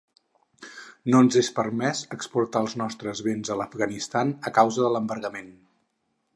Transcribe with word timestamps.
No 1.15 1.19
ens 1.25 1.37
és 1.41 1.49
permès 1.59 2.01
exportar 2.17 2.63
els 2.67 2.75
nostres 2.83 3.23
béns 3.29 3.53
a 3.57 3.61
l'Afganistan 3.61 4.35
a 4.51 4.57
causa 4.59 4.85
de 4.87 4.93
l'embargament. 4.97 5.57